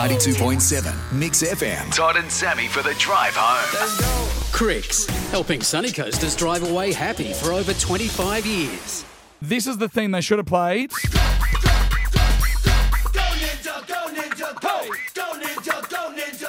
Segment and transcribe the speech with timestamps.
[0.00, 1.94] 92.7 Mix FM.
[1.94, 4.50] Todd and Sammy for the drive home.
[4.50, 9.04] Cricks, helping Sunny Coasters drive away happy for over 25 years.
[9.42, 10.90] This is the theme they should have played.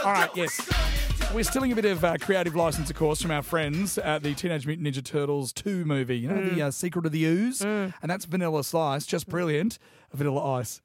[0.03, 0.59] All right, yes.
[1.33, 4.33] We're stealing a bit of uh, creative license, of course, from our friends at the
[4.33, 6.17] Teenage Mutant Ninja Turtles 2 movie.
[6.17, 6.55] You know, Mm.
[6.55, 7.61] the uh, Secret of the Ooze?
[7.61, 9.77] And that's Vanilla Slice, just brilliant.
[10.13, 10.81] Vanilla Ice.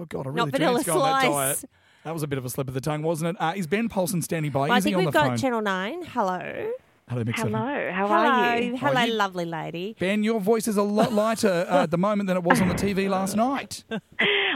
[0.00, 1.64] Oh, God, I really Not do Vanilla need to go on that diet.
[2.06, 3.42] That was a bit of a slip of the tongue, wasn't it?
[3.42, 4.60] Uh, is Ben Polson standing by?
[4.68, 5.36] Well, I is he think on we've the got phone?
[5.38, 6.02] Channel 9.
[6.04, 6.70] Hello.
[7.08, 8.28] Hello, Mix Hello, how Hello.
[8.28, 8.76] are you?
[8.76, 9.12] Hello, you?
[9.12, 9.96] lovely lady.
[9.98, 12.68] Ben, your voice is a lot lighter uh, at the moment than it was on
[12.68, 13.82] the TV last night.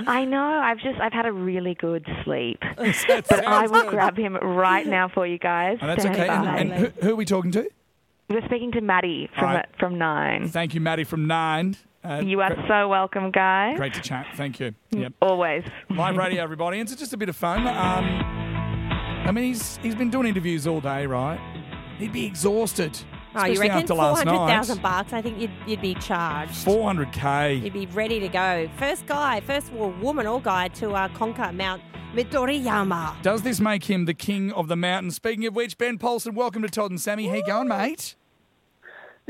[0.06, 0.40] I know.
[0.40, 3.90] I've just I've had a really good sleep, but I will good.
[3.90, 5.78] grab him right now for you guys.
[5.82, 6.28] Oh, that's Stand okay.
[6.28, 6.58] And, by.
[6.58, 7.68] and who, who are we talking to?
[8.28, 9.66] We're speaking to Maddie from All right.
[9.80, 10.46] from Nine.
[10.48, 11.76] Thank you, Maddie from Nine.
[12.02, 13.76] Uh, You are great, so welcome, guys.
[13.76, 14.26] great to chat.
[14.34, 14.74] Thank you.
[14.90, 15.12] Yep.
[15.20, 15.64] Always.
[15.90, 16.80] Live radio, everybody.
[16.80, 17.66] It's just a bit of fun.
[17.66, 18.04] Um,
[19.26, 21.38] I mean, he's he's been doing interviews all day, right?
[21.98, 22.98] He'd be exhausted.
[23.34, 23.76] Oh, you reckon?
[23.78, 24.34] after last night.
[24.34, 25.12] 400,000 bucks.
[25.12, 26.66] I think you'd, you'd be charged.
[26.66, 27.62] 400k.
[27.62, 28.68] You'd be ready to go.
[28.76, 31.80] First guy, first well, woman or guy to uh, conquer Mount
[32.14, 33.22] Midoriyama.
[33.22, 35.12] Does this make him the king of the mountain?
[35.12, 37.28] Speaking of which, Ben Polson, welcome to Todd and Sammy.
[37.28, 38.16] How you going, mate?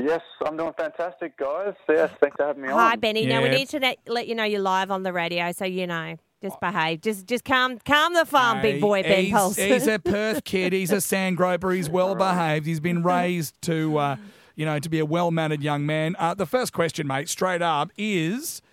[0.03, 1.73] Yes, I'm doing fantastic, guys.
[1.87, 2.79] Yes, thanks for having me on.
[2.79, 2.99] Hi, on.
[2.99, 3.25] Benny.
[3.25, 3.55] Now we Yeah.
[3.55, 6.15] need to let, let you know you're live on the radio, so you know.
[6.41, 7.01] Just behave.
[7.01, 9.67] Just just calm calm the farm, big Hey, boy Ben he's, Polson.
[9.71, 10.73] He's a Perth kid.
[10.73, 11.69] He's a sand groper.
[11.69, 12.65] He's well behaved.
[12.65, 14.15] He's been raised to, uh,
[14.55, 16.15] you know, to be a well mannered young man.
[16.17, 18.63] Uh, the first question, mate, straight up, is: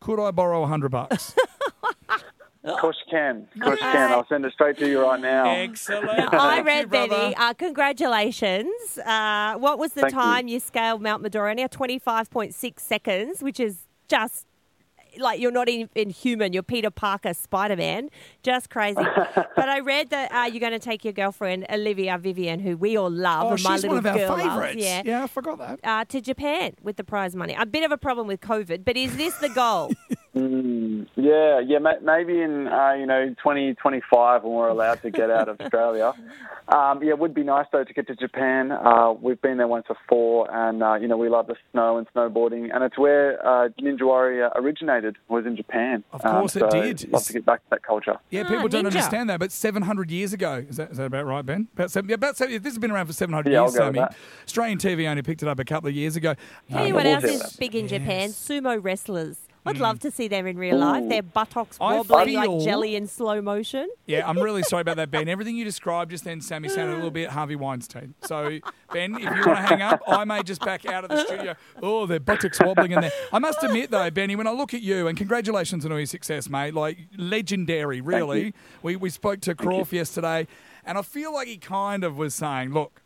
[0.00, 1.36] Could I borrow a hundred bucks?
[2.64, 3.46] Of course you can.
[3.56, 4.10] Of course you can.
[4.10, 5.50] I'll send it straight to you right now.
[5.50, 6.08] Excellent.
[6.08, 7.08] I Thank you, read, brother.
[7.08, 7.36] Benny.
[7.36, 8.98] Uh, congratulations.
[9.04, 10.60] Uh, what was the Thank time you.
[10.60, 11.54] scaled Mount Medora?
[11.54, 14.46] Now 25.6 seconds, which is just
[15.18, 16.52] like you're not even human.
[16.52, 18.08] You're Peter Parker, Spider Man.
[18.42, 18.96] Just crazy.
[19.34, 22.96] but I read that uh, you're going to take your girlfriend, Olivia Vivian, who we
[22.96, 23.44] all love.
[23.44, 24.76] Oh, and my she's little one of our girl loves, favourites.
[24.82, 25.02] Yeah.
[25.04, 25.80] yeah, I forgot that.
[25.84, 27.54] Uh, to Japan with the prize money.
[27.58, 29.92] A bit of a problem with COVID, but is this the goal?
[31.16, 31.78] Yeah, yeah.
[31.78, 36.12] ma- Maybe in uh, you know 2025 when we're allowed to get out of Australia.
[36.68, 38.72] Um, yeah, it would be nice though to get to Japan.
[38.72, 42.06] Uh, we've been there once before, and uh, you know we love the snow and
[42.14, 45.16] snowboarding, and it's where uh, Ninja Warrior originated.
[45.28, 46.04] Was in Japan.
[46.12, 47.10] Of Um, course it did.
[47.12, 48.16] Love to get back to that culture.
[48.30, 48.86] Yeah, Ah, people don't ninja.
[48.86, 51.68] understand that, but 700 years ago, is that, is that about right, Ben?
[51.74, 53.86] About seven, yeah, about seven, this has been around for 700 Yeah, I'll years, go
[53.86, 53.98] with Sammy.
[54.08, 54.16] that.
[54.46, 56.34] Australian TV only picked it up a couple of years ago.
[56.70, 58.28] Tell you Um, what else do is big in Japan?
[58.30, 59.43] Sumo wrestlers.
[59.64, 59.70] Mm.
[59.70, 61.08] I'd love to see them in real life.
[61.08, 63.88] Their buttocks I wobbling feel- like jelly in slow motion.
[64.06, 65.26] Yeah, I'm really sorry about that, Ben.
[65.34, 68.14] Everything you described just then, Sammy, sounded a little bit Harvey Weinstein.
[68.24, 68.58] So,
[68.92, 71.54] Ben, if you want to hang up, I may just back out of the studio.
[71.82, 73.12] Oh, their buttocks wobbling in there.
[73.32, 76.06] I must admit, though, Benny, when I look at you, and congratulations on all your
[76.06, 78.52] success, mate, like legendary, really.
[78.82, 80.46] We, we spoke to Croft yesterday,
[80.84, 83.00] and I feel like he kind of was saying, look,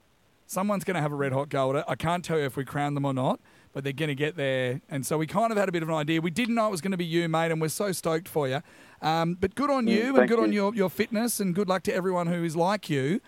[0.46, 1.84] someone's going to have a red hot go at it.
[1.86, 3.38] I can't tell you if we crown them or not,
[3.72, 4.80] but they're going to get there.
[4.88, 6.20] And so we kind of had a bit of an idea.
[6.20, 8.48] We didn't know it was going to be you, mate, and we're so stoked for
[8.48, 8.62] you.
[9.00, 11.82] Um, but good on you and thank good on your, your fitness and good luck
[11.84, 13.20] to everyone who is like you.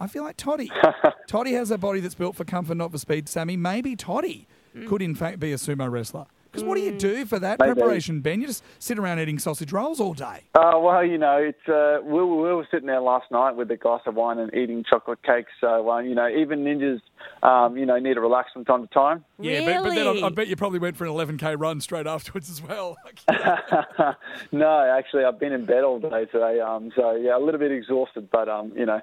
[0.00, 0.70] I feel like Toddy.
[1.26, 3.56] Toddy has a body that's built for comfort, not for speed, Sammy.
[3.56, 4.46] Maybe Toddy
[4.86, 6.26] could, in fact, be a sumo wrestler.
[6.50, 7.74] Because what do you do for that Maybe.
[7.74, 8.40] preparation, Ben?
[8.40, 10.42] You just sit around eating sausage rolls all day.
[10.54, 13.70] Uh, well, you know, it's uh, we, were- we were sitting there last night with
[13.70, 15.50] a glass of wine and eating chocolate cakes.
[15.60, 17.00] So, uh, you know, even ninjas,
[17.42, 19.24] um, you know, need to relax from time to time.
[19.38, 22.06] Yeah, but, but then I, I bet you probably went for an 11k run straight
[22.06, 22.96] afterwards as well.
[24.52, 26.60] no, actually, I've been in bed all day today.
[26.60, 29.00] Um, so yeah, a little bit exhausted, but um, you know,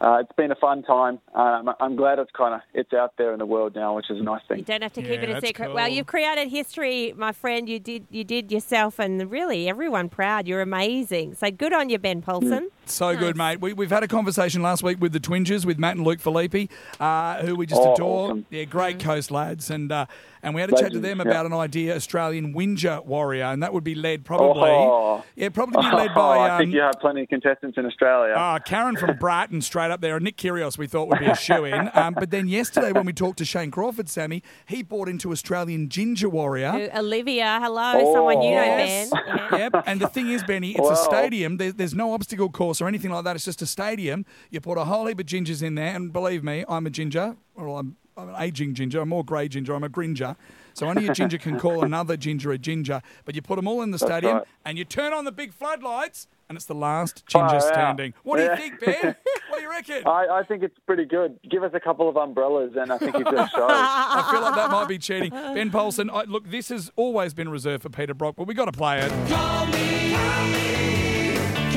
[0.00, 1.18] uh, it's been a fun time.
[1.34, 4.18] Um, I'm glad it's kind of it's out there in the world now, which is
[4.20, 4.58] a nice thing.
[4.58, 5.72] You don't have to keep Yeah, it a that's secret.
[5.72, 7.68] Well, you've created history, my friend.
[7.68, 10.46] You did you did yourself and really everyone proud.
[10.46, 11.34] You're amazing.
[11.34, 12.70] So good on you, Ben Polson.
[12.84, 13.60] So good, mate.
[13.60, 16.68] We, we've had a conversation last week with the Twingers, with Matt and Luke Filippi,
[17.00, 18.26] uh, who we just Oh, adore.
[18.26, 18.46] awesome.
[18.48, 20.06] Yeah, great coast lads, and uh,
[20.46, 21.30] and we had a chat to Legends, them yeah.
[21.32, 25.22] about an idea, Australian Winja Warrior, and that would be led probably, Oh.
[25.34, 26.38] yeah, probably be led by.
[26.38, 28.32] Oh, I Um, think you have plenty of contestants in Australia.
[28.36, 31.36] Ah, Karen from Brighton, straight up there, and Nick Kyrgios we thought would be a
[31.36, 31.90] shoe in.
[31.96, 35.88] Um, but then yesterday when we talked to Shane Crawford, Sammy, he bought into Australian
[35.88, 36.70] Ginger Warrior.
[36.72, 39.10] Who- Olivia, hello, someone you know, Yes.
[39.10, 39.20] Ben.
[39.26, 39.56] Yeah.
[39.66, 39.84] Yep.
[39.86, 41.56] And the thing is, Benny, it's a stadium.
[41.56, 43.34] There, there's no obstacle course or anything like that.
[43.36, 44.24] It's just a stadium.
[44.50, 47.36] You put a whole heap of gingers in there, and believe me, I'm a ginger.
[47.56, 49.00] Well, I'm, I'm an aging ginger.
[49.00, 49.74] I'm more grey ginger.
[49.74, 50.36] I'm a gringer.
[50.74, 53.02] So only a ginger can call another ginger a ginger.
[53.24, 54.46] But you put them all in the stadium, right.
[54.64, 57.62] and you turn on the big floodlights, and it's the last ginger Far out.
[57.62, 58.14] standing.
[58.22, 59.16] What do you think, Ben?
[59.48, 60.06] what do you reckon?
[60.06, 61.38] I, I think it's pretty good.
[61.50, 63.66] Give us a couple of umbrellas, and I think it's a show.
[63.70, 65.30] I feel like that might be cheating.
[65.30, 68.66] Ben Polson, I, look, this has always been reserved for Peter Brock, but we've got
[68.66, 69.12] to play it.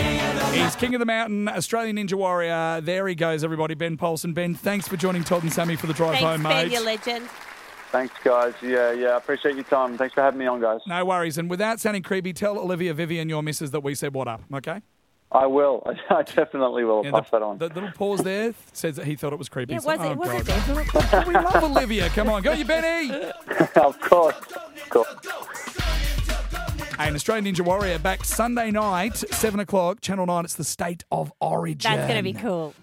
[0.04, 2.82] He's King of the Mountain, Australian Ninja Warrior.
[2.82, 3.76] There he goes, everybody.
[3.76, 4.34] Ben Polson.
[4.34, 6.72] Ben, thanks for joining Todd and Sammy for the drive Thanks, home, Ben, mate.
[6.74, 7.28] you legend.
[7.92, 8.54] Thanks, guys.
[8.62, 9.08] Yeah, yeah.
[9.10, 9.98] I appreciate your time.
[9.98, 10.82] Thanks for having me on, guys.
[10.88, 11.38] No worries.
[11.38, 14.82] And without sounding creepy, tell Olivia Vivian, your missus, that we said what up, okay?
[15.32, 15.84] I will.
[16.10, 17.04] I definitely will.
[17.06, 17.58] Yeah, Pass the, that on.
[17.60, 19.74] the little pause there says that he thought it was creepy.
[19.74, 20.04] Yeah, So- was it?
[20.04, 21.12] oh, Was it, God.
[21.12, 21.28] Ben?
[21.28, 22.10] we love Olivia.
[22.10, 23.12] Come on, go you, Benny.
[23.76, 24.36] of course.
[24.36, 25.16] Of course.
[27.00, 30.44] Hey, an Australian Ninja Warrior back Sunday night, 7 o'clock, Channel 9.
[30.44, 31.94] It's the State of Origin.
[31.94, 32.74] That's going to be cool.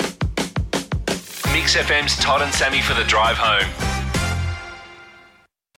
[1.53, 3.96] Mix FM's Todd and Sammy for the drive home.